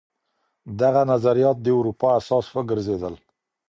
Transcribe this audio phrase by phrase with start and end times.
[0.81, 3.15] دغه نظريات د اروپا اساس وګرځېدل.